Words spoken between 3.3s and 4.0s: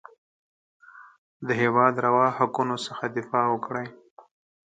وکړي.